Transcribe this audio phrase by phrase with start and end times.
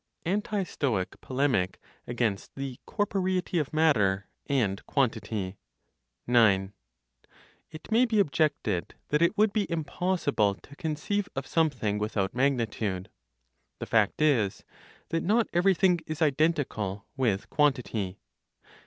[0.25, 5.57] ANTI STOIC POLEMIC, AGAINST THE CORPOREITY OF MATTER AND QUANTITY.
[6.25, 6.73] 9.
[7.69, 13.11] It may be objected that it would be impossible to conceive of something without magnitude.
[13.77, 14.63] The fact is
[15.09, 18.17] that not everything is identical with quantity.